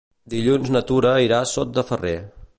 Dilluns 0.33 0.71
na 0.75 0.81
Tura 0.93 1.13
irà 1.27 1.43
a 1.43 1.51
Sot 1.55 1.77
de 1.79 1.87
Ferrer. 1.93 2.17